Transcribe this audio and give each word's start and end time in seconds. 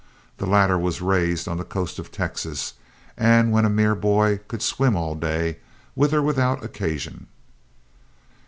The 0.37 0.47
latter 0.47 0.79
was 0.79 0.99
raised 0.99 1.47
on 1.47 1.57
the 1.57 1.63
coast 1.63 1.99
of 1.99 2.11
Texas, 2.11 2.73
and 3.15 3.51
when 3.51 3.65
a 3.65 3.69
mere 3.69 3.93
boy 3.93 4.39
could 4.47 4.63
swim 4.63 4.95
all 4.95 5.13
day, 5.13 5.57
with 5.95 6.11
or 6.11 6.23
without 6.23 6.63
occasion. 6.65 7.27